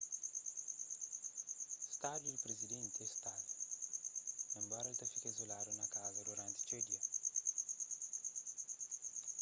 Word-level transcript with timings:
stadu 1.95 2.27
di 2.31 2.43
prizidenti 2.45 2.99
é 3.03 3.07
istável 3.11 3.55
enbora 4.61 4.87
el 4.91 4.97
ta 4.99 5.05
fika 5.11 5.29
izuladu 5.33 5.71
na 5.73 5.85
kaza 5.95 6.27
duranti 6.27 6.61
txeu 6.65 6.83
dia 6.87 7.01